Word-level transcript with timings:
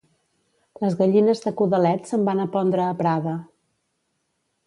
Les 0.83 0.95
gallines 1.01 1.43
de 1.43 1.51
Codalet 1.59 2.09
se'n 2.11 2.25
van 2.29 2.41
a 2.45 2.49
pondre 2.55 2.83
a 2.87 2.97
Prada. 3.03 3.37